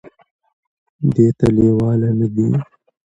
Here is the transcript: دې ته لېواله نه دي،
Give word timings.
دې 1.15 1.27
ته 1.37 1.47
لېواله 1.55 2.09
نه 2.19 2.27
دي، 2.35 2.47